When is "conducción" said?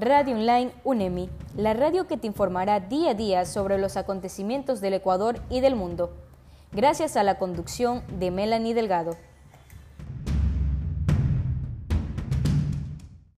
7.36-8.04